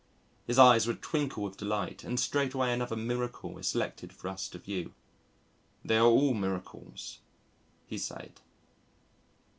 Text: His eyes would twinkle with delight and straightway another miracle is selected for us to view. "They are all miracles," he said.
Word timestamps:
His 0.47 0.57
eyes 0.57 0.87
would 0.87 1.03
twinkle 1.03 1.43
with 1.43 1.57
delight 1.57 2.03
and 2.03 2.19
straightway 2.19 2.73
another 2.73 2.95
miracle 2.95 3.59
is 3.59 3.67
selected 3.67 4.11
for 4.11 4.29
us 4.29 4.47
to 4.49 4.57
view. 4.57 4.95
"They 5.85 5.97
are 5.97 6.07
all 6.09 6.33
miracles," 6.33 7.19
he 7.85 7.99
said. 7.99 8.41